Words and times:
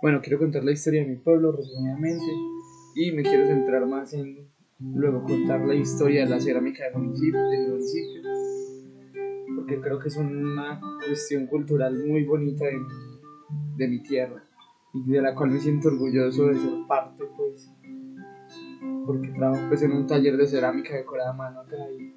Bueno, 0.00 0.20
quiero 0.20 0.38
contar 0.38 0.62
la 0.62 0.70
historia 0.70 1.00
de 1.00 1.06
mi 1.06 1.16
pueblo 1.16 1.50
resumidamente 1.50 2.24
y 2.94 3.10
me 3.10 3.22
quiero 3.22 3.46
centrar 3.46 3.84
más 3.84 4.12
en 4.12 4.46
luego 4.78 5.24
contar 5.24 5.60
la 5.62 5.74
historia 5.74 6.20
de 6.20 6.30
la 6.30 6.38
cerámica 6.38 6.84
del 6.84 7.02
municipio, 7.02 7.40
de 7.48 7.58
mi 7.58 7.66
municipio, 7.66 8.22
porque 9.56 9.80
creo 9.80 9.98
que 9.98 10.06
es 10.06 10.16
una 10.16 10.78
cuestión 11.04 11.46
cultural 11.46 11.98
muy 12.06 12.22
bonita 12.22 12.66
de, 12.66 12.78
de 13.76 13.88
mi 13.88 14.00
tierra 14.00 14.44
y 14.94 15.10
de 15.10 15.20
la 15.20 15.34
cual 15.34 15.50
me 15.50 15.58
siento 15.58 15.88
orgulloso 15.88 16.46
de 16.46 16.54
ser 16.54 16.70
parte, 16.86 17.24
pues, 17.36 17.68
porque 19.04 19.30
trabajo 19.30 19.62
pues 19.68 19.82
en 19.82 19.90
un 19.90 20.06
taller 20.06 20.36
de 20.36 20.46
cerámica 20.46 20.94
decorada 20.94 21.30
a 21.30 21.32
mano 21.32 21.60
acá 21.62 21.76
y 21.98 22.14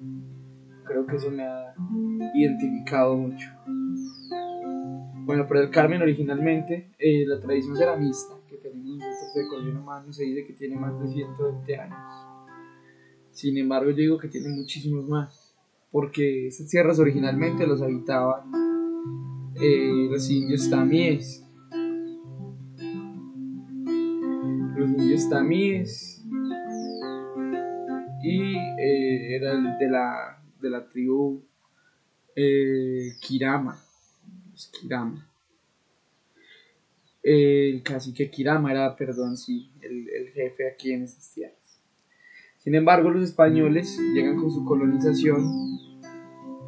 creo 0.84 1.04
que 1.04 1.16
eso 1.16 1.30
me 1.32 1.42
ha 1.42 1.74
identificado 2.32 3.16
mucho. 3.16 3.50
Bueno, 5.24 5.46
pero 5.48 5.60
el 5.60 5.70
Carmen 5.70 6.02
originalmente, 6.02 6.90
eh, 6.98 7.24
la 7.26 7.38
tradición 7.40 7.76
ceramista 7.76 8.34
que 8.48 8.56
tenemos 8.56 8.96
nosotros 8.96 9.34
de 9.36 9.48
Colombia 9.48 9.80
mano 9.80 10.12
se 10.12 10.24
dice 10.24 10.44
que 10.44 10.52
tiene 10.54 10.74
más 10.74 11.00
de 11.00 11.08
120 11.08 11.76
años. 11.76 11.96
Sin 13.30 13.56
embargo, 13.56 13.90
yo 13.90 13.96
digo 13.96 14.18
que 14.18 14.26
tiene 14.26 14.48
muchísimos 14.48 15.08
más, 15.08 15.54
porque 15.92 16.48
estas 16.48 16.68
tierras 16.68 16.98
originalmente 16.98 17.68
los 17.68 17.80
habitaban 17.82 18.50
eh, 19.60 20.08
los 20.10 20.28
indios 20.28 20.68
tamíes. 20.68 21.46
Los 24.76 24.90
indios 24.90 25.30
tamíes. 25.30 26.24
Y 28.24 28.56
eh, 28.56 29.36
era 29.36 29.54
de 29.54 29.88
la, 29.88 30.42
de 30.60 30.70
la 30.70 30.88
tribu 30.88 31.44
Kirama 33.20 33.78
Kirama. 34.70 35.28
El 37.22 37.82
cacique 37.82 38.30
Kirama 38.30 38.72
era, 38.72 38.96
perdón, 38.96 39.36
sí, 39.36 39.70
el, 39.80 40.28
jefe 40.32 40.70
aquí 40.70 40.92
en 40.92 41.02
estas 41.02 41.32
tierras. 41.32 41.80
Sin 42.58 42.74
embargo, 42.74 43.10
los 43.10 43.24
españoles 43.24 43.98
llegan 44.14 44.40
con 44.40 44.50
su 44.50 44.64
colonización 44.64 45.44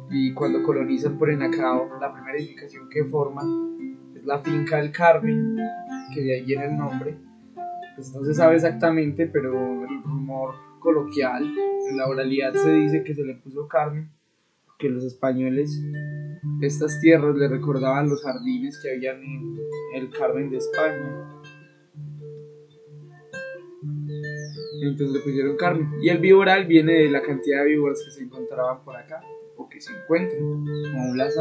y 0.09 0.33
cuando 0.33 0.63
colonizan 0.63 1.17
por 1.17 1.29
Enacao, 1.29 1.99
la 1.99 2.13
primera 2.13 2.37
edificación 2.37 2.89
que 2.89 3.03
forman 3.05 4.13
es 4.15 4.23
la 4.25 4.39
finca 4.39 4.77
del 4.77 4.91
Carmen, 4.91 5.57
que 6.13 6.21
de 6.21 6.35
ahí 6.35 6.45
viene 6.45 6.65
el 6.65 6.77
nombre. 6.77 7.17
Pues 7.95 8.13
no 8.13 8.23
se 8.23 8.33
sabe 8.33 8.55
exactamente, 8.55 9.27
pero 9.27 9.83
el 9.83 10.03
rumor 10.03 10.55
coloquial, 10.79 11.43
en 11.89 11.97
la 11.97 12.07
oralidad 12.07 12.53
se 12.53 12.71
dice 12.71 13.03
que 13.03 13.15
se 13.15 13.23
le 13.23 13.35
puso 13.35 13.67
Carmen 13.67 14.09
que 14.77 14.89
los 14.89 15.03
españoles 15.03 15.81
estas 16.61 16.99
tierras 16.99 17.35
le 17.35 17.47
recordaban 17.47 18.09
los 18.09 18.23
jardines 18.23 18.79
que 18.81 18.91
habían 18.91 19.21
en 19.23 19.57
el 19.93 20.09
Carmen 20.09 20.49
de 20.49 20.57
España. 20.57 21.41
Entonces 24.81 25.15
le 25.15 25.19
pusieron 25.19 25.57
Carmen. 25.57 25.89
Y 26.01 26.09
el 26.09 26.19
víboral 26.19 26.65
viene 26.65 26.93
de 26.93 27.09
la 27.09 27.21
cantidad 27.21 27.63
de 27.63 27.71
víboras 27.71 28.01
que 28.05 28.11
se 28.11 28.23
encontraban 28.23 28.83
por 28.83 28.95
acá, 28.95 29.21
o 29.57 29.67
que 29.67 29.81
se 29.81 29.93
encuentran, 29.93 30.39
como 30.39 31.11
un 31.11 31.17
las 31.17 31.35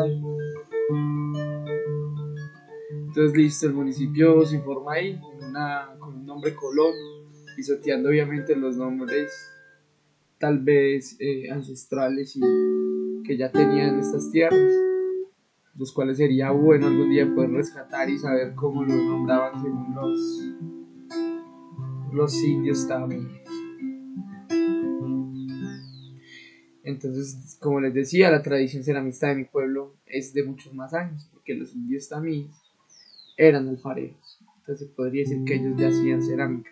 Entonces 2.88 3.36
listo, 3.36 3.66
el 3.66 3.74
municipio 3.74 4.44
se 4.44 4.56
informa 4.56 4.94
ahí, 4.94 5.20
con 5.98 6.14
un 6.14 6.26
nombre 6.26 6.54
Colón, 6.54 6.94
pisoteando 7.56 8.08
obviamente 8.08 8.56
los 8.56 8.76
nombres 8.76 9.32
tal 10.38 10.58
vez 10.58 11.16
eh, 11.20 11.50
ancestrales 11.50 12.36
y 12.36 12.40
que 13.24 13.36
ya 13.36 13.50
tenían 13.50 13.98
estas 13.98 14.30
tierras, 14.30 14.72
los 15.76 15.92
cuales 15.92 16.18
sería 16.18 16.50
bueno 16.50 16.86
algún 16.86 17.10
día 17.10 17.26
poder 17.34 17.50
rescatar 17.50 18.08
y 18.08 18.18
saber 18.18 18.54
cómo 18.54 18.84
los 18.84 18.96
nombraban 18.96 19.60
según 19.62 19.94
los, 19.94 20.42
los 22.12 22.44
indios 22.44 22.86
también. 22.86 23.28
Entonces, 26.84 27.56
como 27.60 27.80
les 27.80 27.94
decía, 27.94 28.30
la 28.30 28.42
tradición 28.42 28.84
ceramista 28.84 29.28
de 29.28 29.36
mi 29.36 29.44
pueblo 29.44 29.96
es 30.06 30.34
de 30.34 30.44
muchos 30.44 30.74
más 30.74 30.92
años, 30.92 31.28
porque 31.32 31.54
los 31.54 31.74
indios 31.74 32.08
también 32.08 32.48
eran 33.38 33.68
alfareros. 33.68 34.38
Entonces, 34.58 34.88
podría 34.94 35.22
decir 35.22 35.44
que 35.44 35.54
ellos 35.54 35.74
ya 35.78 35.88
hacían 35.88 36.22
cerámica. 36.22 36.70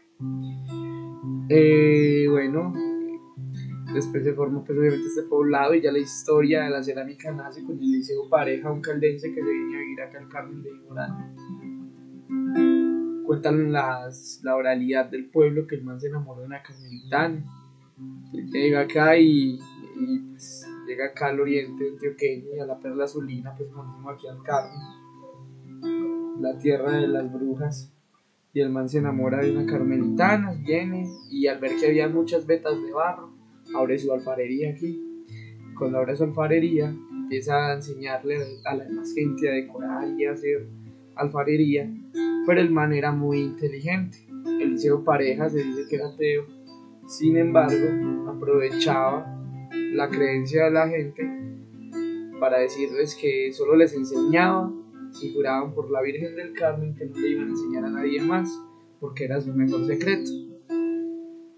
Eh, 1.48 2.26
bueno, 2.30 2.72
Después 3.94 4.25
se 4.25 4.32
formó 4.32 4.64
pues 4.64 4.78
obviamente 4.78 5.06
este 5.06 5.22
poblado 5.25 5.75
y 5.75 5.82
ya 5.82 5.92
la 5.92 5.98
historia 5.98 6.62
de 6.62 6.70
la 6.70 6.82
cerámica 6.82 7.30
nace 7.30 7.62
con 7.62 7.78
el 7.78 7.92
Liceo 7.92 8.26
Pareja, 8.28 8.70
un 8.70 8.80
caldense 8.80 9.34
que 9.34 9.42
se 9.42 9.50
viene 9.50 9.76
a 9.76 9.80
vivir 9.80 10.00
acá 10.00 10.19
al 10.19 10.28
Carmen 10.28 10.62
de 10.62 10.70
Iguarán. 10.70 11.36
Cuentan 13.26 13.70
las, 13.70 14.41
la 14.42 14.56
oralidad 14.56 15.10
del 15.10 15.26
pueblo 15.26 15.66
que 15.66 15.75
el 15.75 15.84
man 15.84 16.00
se 16.00 16.08
enamoró 16.08 16.41
de 16.41 16.47
una 16.47 16.62
carmelitana. 16.62 17.44
Llega 18.32 18.81
acá 18.81 19.19
y, 19.19 19.58
pues, 20.31 20.66
llega 20.86 21.06
acá 21.06 21.28
al 21.28 21.41
oriente 21.41 21.91
antioqueño 21.91 22.56
y 22.56 22.60
a 22.60 22.66
la 22.66 22.78
perla 22.78 23.04
azulina, 23.04 23.54
pues 23.56 23.69
como 23.70 24.08
aquí 24.08 24.26
al 24.26 24.42
Carmen, 24.42 24.81
la 26.41 26.58
tierra 26.58 26.92
de 26.92 27.08
las 27.08 27.31
brujas. 27.31 27.92
Y 28.54 28.60
el 28.60 28.70
man 28.70 28.88
se 28.88 28.98
enamora 28.98 29.42
de 29.42 29.50
una 29.50 29.66
carmelitana, 29.66 30.52
viene 30.52 31.10
y 31.31 31.47
al 31.47 31.58
ver 31.58 31.72
que 31.78 31.86
había 31.86 32.08
muchas 32.08 32.47
vetas 32.47 32.82
de 32.82 32.92
barro, 32.92 33.41
abre 33.76 33.98
su 33.98 34.12
alfarería 34.12 34.70
aquí. 34.70 35.00
Cuando 35.78 35.98
abre 35.98 36.16
su 36.16 36.24
alfarería, 36.24 36.94
empieza 37.10 37.70
a 37.70 37.74
enseñarle 37.74 38.36
a 38.64 38.74
la 38.74 38.84
demás 38.84 39.12
gente 39.14 39.48
a 39.48 39.52
decorar 39.52 40.08
y 40.18 40.24
a 40.24 40.32
hacer 40.32 40.68
alfarería, 41.16 41.90
pero 42.46 42.60
el 42.60 42.70
man 42.70 42.92
era 42.92 43.12
muy 43.12 43.40
inteligente. 43.40 44.18
El 44.60 44.72
liceo 44.72 45.04
pareja 45.04 45.48
se 45.48 45.62
dice 45.62 45.82
que 45.88 45.96
era 45.96 46.08
ateo, 46.08 46.46
sin 47.06 47.36
embargo, 47.36 48.30
aprovechaba 48.30 49.26
la 49.92 50.08
creencia 50.08 50.64
de 50.64 50.70
la 50.70 50.88
gente 50.88 51.22
para 52.40 52.58
decirles 52.58 53.14
que 53.14 53.52
solo 53.52 53.76
les 53.76 53.94
enseñaba 53.94 54.72
si 55.12 55.32
juraban 55.32 55.74
por 55.74 55.90
la 55.90 56.02
Virgen 56.02 56.34
del 56.36 56.52
Carmen 56.54 56.94
que 56.94 57.06
no 57.06 57.16
le 57.18 57.28
iban 57.28 57.48
a 57.48 57.50
enseñar 57.50 57.84
a 57.84 57.90
nadie 57.90 58.20
más, 58.20 58.50
porque 58.98 59.24
era 59.24 59.40
su 59.40 59.52
mejor 59.52 59.86
secreto. 59.86 60.30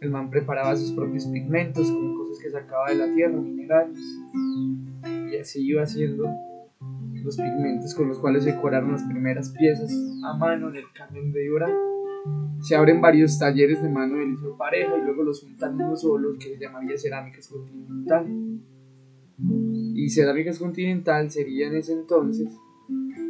El 0.05 0.11
man 0.11 0.29
preparaba 0.29 0.77
sus 0.77 0.93
propios 0.93 1.25
pigmentos 1.25 1.91
con 1.91 2.15
cosas 2.19 2.39
que 2.39 2.51
sacaba 2.51 2.91
de 2.91 2.97
la 2.97 3.15
tierra, 3.15 3.41
minerales. 3.41 3.99
Y 5.33 5.37
así 5.39 5.67
iba 5.67 5.83
haciendo 5.83 6.29
los 7.25 7.37
pigmentos 7.39 7.95
con 7.95 8.09
los 8.09 8.19
cuales 8.19 8.45
decoraron 8.45 8.93
las 8.93 9.03
primeras 9.05 9.51
piezas 9.53 9.91
a 10.25 10.37
mano 10.37 10.69
en 10.69 10.77
el 10.77 10.85
Carmen 10.93 11.33
de 11.33 11.47
Iora. 11.47 11.71
Se 12.61 12.77
abren 12.77 13.01
varios 13.01 13.39
talleres 13.39 13.83
de 13.83 13.89
mano 13.89 14.19
de 14.19 14.27
liceo 14.27 14.59
pareja 14.59 14.95
y 14.95 15.01
luego 15.01 15.23
los 15.23 15.41
juntan 15.41 15.77
uno 15.77 15.97
solo, 15.97 16.35
que 16.39 16.55
se 16.55 16.61
llamaría 16.61 16.99
Cerámicas 16.99 17.49
Continental. 17.49 18.27
Y 19.95 20.11
Cerámicas 20.11 20.59
Continental 20.59 21.31
sería 21.31 21.69
en 21.69 21.77
ese 21.77 21.95
entonces 21.95 22.55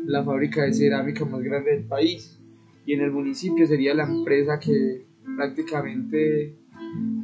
la 0.07 0.25
fábrica 0.25 0.65
de 0.65 0.75
cerámica 0.75 1.25
más 1.25 1.41
grande 1.41 1.71
del 1.71 1.85
país. 1.85 2.41
Y 2.85 2.95
en 2.95 3.01
el 3.03 3.13
municipio 3.13 3.65
sería 3.65 3.95
la 3.95 4.09
empresa 4.09 4.59
que 4.59 5.07
prácticamente 5.37 6.64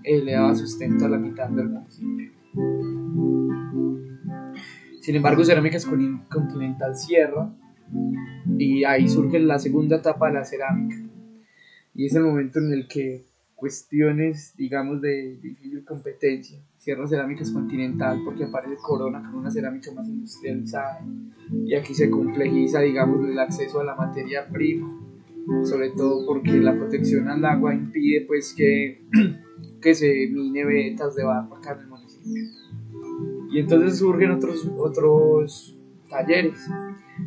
él 0.04 0.24
le 0.24 0.32
daba 0.32 0.54
sustento 0.54 1.04
a 1.04 1.08
la 1.08 1.18
mitad 1.18 1.48
del 1.48 1.68
municipio. 1.68 2.32
Sin 5.00 5.16
embargo, 5.16 5.44
Cerámicas 5.44 5.86
Continental 5.86 6.96
cierra 6.96 7.52
y 8.58 8.84
ahí 8.84 9.08
surge 9.08 9.40
la 9.40 9.58
segunda 9.58 9.96
etapa 9.96 10.28
de 10.28 10.34
la 10.34 10.44
cerámica. 10.44 10.96
Y 11.94 12.06
es 12.06 12.14
el 12.14 12.22
momento 12.22 12.58
en 12.58 12.72
el 12.72 12.86
que 12.86 13.24
cuestiones, 13.60 14.54
digamos, 14.56 15.02
de 15.02 15.36
difícil 15.36 15.84
competencia, 15.84 16.58
cierra 16.78 17.06
Cerámicas 17.06 17.50
Continental 17.50 18.22
porque 18.24 18.44
aparece 18.44 18.76
Corona 18.80 19.20
con 19.20 19.40
una 19.40 19.50
cerámica 19.50 19.92
más 19.92 20.08
industrializada 20.08 21.04
y 21.66 21.74
aquí 21.74 21.92
se 21.94 22.08
complejiza, 22.08 22.80
digamos, 22.80 23.28
el 23.28 23.38
acceso 23.38 23.80
a 23.80 23.84
la 23.84 23.94
materia 23.94 24.48
prima, 24.48 24.98
sobre 25.64 25.90
todo 25.90 26.26
porque 26.26 26.52
la 26.52 26.76
protección 26.76 27.28
al 27.28 27.44
agua 27.44 27.74
impide 27.74 28.24
pues 28.26 28.54
que 28.56 29.02
que 29.82 29.94
se 29.94 30.28
mine 30.30 30.64
vetas 30.64 31.14
de 31.14 31.24
barro 31.24 31.56
acá 31.56 31.72
en 31.72 31.80
el 31.80 31.86
municipio. 31.88 32.42
Y 33.52 33.58
entonces 33.58 33.98
surgen 33.98 34.30
otros, 34.30 34.70
otros 34.78 35.76
talleres, 36.08 36.58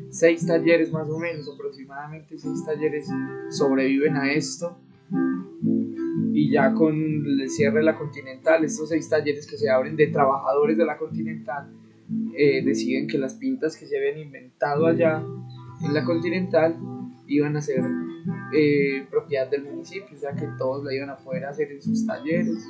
seis 0.10 0.46
talleres 0.46 0.92
más 0.92 1.10
o 1.10 1.20
menos, 1.20 1.50
aproximadamente 1.54 2.38
seis 2.38 2.64
talleres 2.66 3.08
sobreviven 3.50 4.16
a 4.16 4.32
esto. 4.32 4.78
Y 6.32 6.52
ya 6.52 6.74
con 6.74 6.96
el 6.96 7.50
cierre 7.50 7.80
de 7.80 7.86
la 7.86 7.98
Continental, 7.98 8.64
estos 8.64 8.90
seis 8.90 9.10
talleres 9.10 9.46
que 9.46 9.58
se 9.58 9.70
abren 9.70 9.96
de 9.96 10.08
trabajadores 10.08 10.78
de 10.78 10.86
la 10.86 10.98
Continental, 10.98 11.72
eh, 12.36 12.64
deciden 12.64 13.08
que 13.08 13.18
las 13.18 13.36
pintas 13.36 13.78
que 13.78 13.86
se 13.86 13.98
habían 13.98 14.20
inventado 14.20 14.88
allá 14.88 15.24
en 15.84 15.94
la 15.94 16.04
Continental 16.04 16.78
iban 17.28 17.56
a 17.58 17.62
ser 17.62 17.84
eh, 18.54 19.06
propiedad 19.10 19.50
del 19.50 19.64
municipio, 19.64 20.16
o 20.16 20.20
sea 20.20 20.34
que 20.34 20.48
todos 20.58 20.84
la 20.84 20.94
iban 20.94 21.10
a 21.10 21.18
poder 21.18 21.46
hacer 21.46 21.72
en 21.72 21.82
sus 21.82 22.06
talleres 22.06 22.66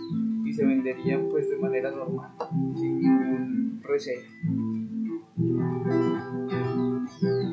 y 0.45 0.53
se 0.53 0.65
venderían 0.65 1.29
pues 1.29 1.49
de 1.49 1.57
manera 1.57 1.91
normal, 1.91 2.31
sin 2.75 2.99
ningún 2.99 3.81
recelo. 3.83 4.23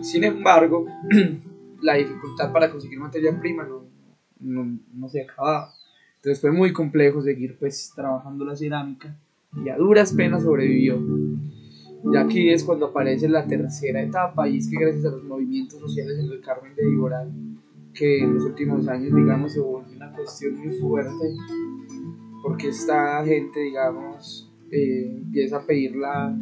Sin 0.03 0.25
embargo, 0.25 0.87
la 1.83 1.95
dificultad 1.95 2.53
para 2.53 2.71
conseguir 2.71 2.99
materia 2.99 3.39
prima 3.39 3.65
no, 3.65 3.85
no, 4.41 4.79
no 4.95 5.09
se 5.09 5.23
acababa. 5.23 5.73
Entonces 6.17 6.41
fue 6.41 6.53
muy 6.53 6.73
complejo 6.73 7.23
seguir 7.23 7.57
pues 7.59 7.93
trabajando 7.95 8.45
la 8.45 8.57
cerámica 8.57 9.17
y 9.65 9.69
a 9.69 9.77
duras 9.77 10.13
penas 10.13 10.43
sobrevivió. 10.43 10.99
Y 12.05 12.17
aquí 12.17 12.49
es 12.51 12.65
cuando 12.65 12.87
aparece 12.87 13.29
la 13.29 13.47
tercera 13.47 14.03
etapa 14.03 14.49
y 14.49 14.59
es 14.59 14.71
que 14.71 14.79
gracias 14.79 15.05
a 15.05 15.11
los 15.11 15.25
movimientos 15.25 15.81
sociales 15.81 16.19
en 16.19 16.31
el 16.31 16.41
Carmen 16.41 16.75
de 16.75 16.87
Viboral, 16.87 17.31
que 17.95 18.23
en 18.23 18.35
los 18.35 18.45
últimos 18.45 18.87
años 18.89 19.15
digamos 19.15 19.53
se 19.53 19.61
volvió 19.61 19.97
una 19.97 20.13
cuestión 20.13 20.57
muy 20.59 20.73
fuerte 20.79 21.35
porque 22.43 22.69
esta 22.69 23.25
gente 23.25 23.61
digamos 23.61 24.51
eh, 24.71 25.17
empieza 25.23 25.59
a 25.59 25.67
pedirla 25.67 26.37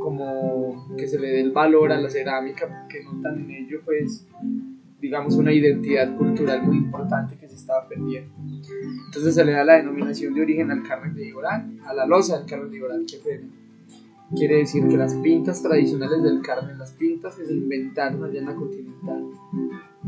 como 0.00 0.94
que 0.96 1.06
se 1.06 1.18
le 1.18 1.28
dé 1.28 1.40
el 1.40 1.52
valor 1.52 1.92
a 1.92 2.00
la 2.00 2.10
cerámica 2.10 2.66
porque 2.66 3.04
notan 3.04 3.40
en 3.40 3.50
ello 3.50 3.80
pues 3.84 4.26
digamos 5.00 5.36
una 5.36 5.52
identidad 5.52 6.16
cultural 6.16 6.62
muy 6.64 6.78
importante 6.78 7.36
que 7.36 7.48
se 7.48 7.54
estaba 7.54 7.86
perdiendo. 7.86 8.34
Entonces 9.06 9.34
se 9.34 9.44
le 9.44 9.52
da 9.52 9.64
la 9.64 9.74
denominación 9.74 10.34
de 10.34 10.40
origen 10.40 10.70
al 10.70 10.82
Carmen 10.82 11.14
de 11.14 11.22
Viboral 11.24 11.78
a 11.84 11.94
la 11.94 12.06
losa 12.06 12.38
del 12.38 12.46
Carmen 12.46 12.70
de 12.70 12.76
Viboral 12.76 13.04
que 13.06 13.18
fue 13.18 13.40
Quiere 14.34 14.56
decir 14.56 14.88
que 14.88 14.96
las 14.96 15.14
pintas 15.14 15.62
tradicionales 15.62 16.20
del 16.20 16.42
Carmen, 16.42 16.78
las 16.78 16.92
pintas 16.94 17.36
que 17.36 17.44
se 17.44 17.54
inventaron 17.54 18.24
allá 18.24 18.40
en 18.40 18.46
la 18.46 18.54
continental 18.56 19.24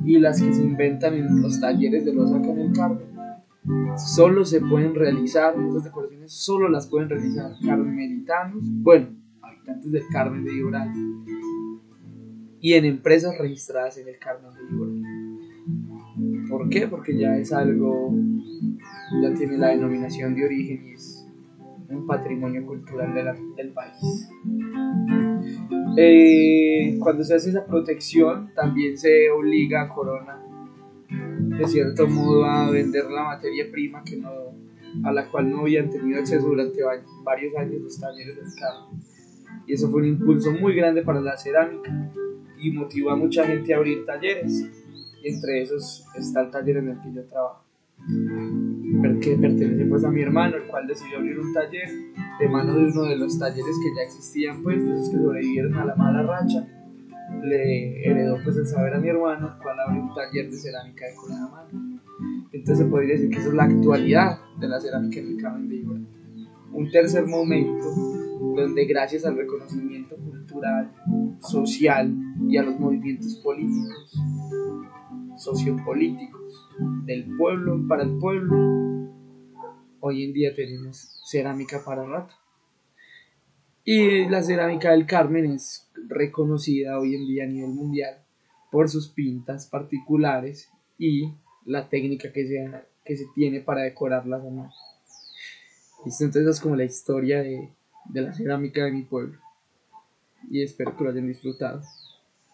y 0.05 0.19
las 0.19 0.41
que 0.41 0.53
se 0.53 0.63
inventan 0.63 1.15
en 1.15 1.43
los 1.43 1.61
talleres 1.61 2.05
de 2.05 2.15
los 2.15 2.33
acá 2.33 2.51
en 2.51 2.59
el 2.59 2.73
Carmen, 2.73 3.07
solo 3.97 4.45
se 4.45 4.61
pueden 4.61 4.95
realizar, 4.95 5.55
estas 5.59 5.85
decoraciones 5.85 6.33
solo 6.33 6.69
las 6.69 6.87
pueden 6.87 7.09
realizar 7.09 7.53
carmelitanos, 7.65 8.63
bueno, 8.83 9.09
habitantes 9.43 9.91
del 9.91 10.03
Carmen 10.13 10.45
de 10.45 10.55
Iboral 10.55 10.93
y 12.61 12.73
en 12.73 12.85
empresas 12.85 13.39
registradas 13.39 13.99
en 13.99 14.09
el 14.09 14.19
Carmen 14.19 14.53
de 14.55 14.75
Iboral. 14.75 16.49
¿Por 16.49 16.69
qué? 16.71 16.89
Porque 16.89 17.17
ya 17.17 17.37
es 17.37 17.53
algo, 17.53 18.13
ya 19.23 19.35
tiene 19.35 19.59
la 19.59 19.69
denominación 19.69 20.35
de 20.35 20.45
origen 20.45 20.87
y 20.87 20.93
es 20.93 21.27
un 21.89 22.07
patrimonio 22.07 22.67
cultural 22.67 23.15
del 23.57 23.73
país. 23.73 24.29
Eh, 26.01 26.97
cuando 27.01 27.25
se 27.25 27.35
hace 27.35 27.51
esa 27.51 27.67
protección, 27.67 28.53
también 28.55 28.97
se 28.97 29.31
obliga 29.31 29.83
a 29.83 29.89
Corona, 29.89 30.41
de 31.09 31.67
cierto 31.67 32.07
modo, 32.07 32.45
a 32.45 32.71
vender 32.71 33.07
la 33.07 33.25
materia 33.25 33.67
prima 33.69 34.05
que 34.05 34.17
no, 34.17 34.31
a 35.03 35.13
la 35.13 35.29
cual 35.29 35.51
no 35.51 35.63
habían 35.63 35.91
tenido 35.91 36.21
acceso 36.21 36.47
durante 36.47 36.79
varios 37.25 37.57
años 37.57 37.83
los 37.83 37.99
talleres 37.99 38.37
del 38.37 38.55
carro. 38.55 38.91
Y 39.67 39.73
eso 39.73 39.91
fue 39.91 40.03
un 40.03 40.09
impulso 40.09 40.53
muy 40.53 40.77
grande 40.77 41.03
para 41.03 41.21
la 41.21 41.37
cerámica 41.37 41.91
y 42.61 42.71
motivó 42.71 43.11
a 43.11 43.17
mucha 43.17 43.45
gente 43.45 43.75
a 43.75 43.79
abrir 43.79 44.07
talleres. 44.07 44.67
Entre 45.25 45.63
esos 45.63 46.07
está 46.17 46.43
el 46.43 46.51
taller 46.53 46.77
en 46.77 46.91
el 46.91 47.01
que 47.01 47.13
yo 47.13 47.25
trabajo 47.25 47.68
que 49.21 49.37
pertenece 49.37 49.85
pues 49.87 50.05
a 50.05 50.11
mi 50.11 50.23
hermano, 50.23 50.57
el 50.57 50.67
cual 50.67 50.87
decidió 50.87 51.19
abrir 51.19 51.39
un 51.39 51.53
taller 51.53 51.89
de 52.39 52.49
mano 52.49 52.75
de 52.75 52.87
uno 52.87 53.03
de 53.03 53.17
los 53.17 53.39
talleres 53.39 53.77
que 53.83 53.95
ya 53.97 54.03
existían 54.03 54.63
pues, 54.63 54.83
de 54.85 54.95
esos 54.95 55.11
que 55.11 55.19
sobrevivieron 55.19 55.75
a 55.75 55.85
la 55.85 55.95
mala 55.97 56.23
racha. 56.23 56.67
Le 57.43 58.09
heredó 58.09 58.39
pues 58.43 58.57
el 58.57 58.67
saber 58.67 58.95
a 58.95 58.99
mi 58.99 59.09
hermano, 59.09 59.49
el 59.49 59.63
cual 59.63 59.79
abrió 59.81 60.03
un 60.03 60.15
taller 60.15 60.51
de 60.51 60.57
cerámica 60.57 61.07
de 61.07 61.15
cola 61.15 61.37
a 61.37 61.49
mano. 61.49 62.01
Entonces 62.53 62.85
se 62.85 62.91
podría 62.91 63.15
decir 63.15 63.31
que 63.31 63.39
esa 63.39 63.49
es 63.49 63.55
la 63.55 63.65
actualidad 63.65 64.39
de 64.59 64.69
la 64.69 64.81
cerámica 64.81 65.21
en 65.21 65.27
el 65.27 65.69
de 65.69 65.77
Ibra. 65.77 66.01
Un 66.73 66.91
tercer 66.91 67.27
momento 67.27 67.87
donde 68.57 68.87
gracias 68.87 69.25
al 69.25 69.37
reconocimiento 69.37 70.17
cultural, 70.17 70.91
social 71.41 72.15
y 72.49 72.57
a 72.57 72.63
los 72.63 72.79
movimientos 72.81 73.37
políticos, 73.45 74.19
sociopolíticos 75.39 76.69
del 77.05 77.37
pueblo 77.37 77.81
para 77.89 78.03
el 78.03 78.19
pueblo, 78.19 78.57
hoy 80.01 80.25
en 80.25 80.33
día 80.33 80.55
tenemos 80.55 81.21
cerámica 81.25 81.83
para 81.85 82.05
rato. 82.05 82.35
Y 83.85 84.29
la 84.29 84.43
cerámica 84.43 84.91
del 84.91 85.07
Carmen 85.07 85.47
es 85.53 85.91
reconocida 86.09 86.99
hoy 86.99 87.15
en 87.15 87.27
día 87.27 87.45
a 87.45 87.47
nivel 87.47 87.71
mundial 87.71 88.19
por 88.71 88.89
sus 88.89 89.09
pintas 89.09 89.67
particulares 89.67 90.71
y 90.99 91.33
la 91.65 91.89
técnica 91.89 92.33
que 92.33 92.47
se, 92.47 92.71
que 93.05 93.17
se 93.17 93.25
tiene 93.35 93.61
para 93.61 93.83
decorarlas 93.83 94.43
a 94.43 94.51
mano. 94.51 94.73
Entonces 96.05 96.47
es 96.47 96.61
como 96.61 96.77
la 96.77 96.85
historia 96.85 97.43
de, 97.43 97.71
de 98.11 98.21
la 98.21 98.33
cerámica 98.35 98.85
de 98.85 98.93
mi 98.93 99.03
pueblo. 99.03 99.39
Y 100.51 100.63
espero 100.63 100.97
que 100.97 101.05
lo 101.05 101.11
hayan 101.11 101.27
disfrutado. 101.27 101.83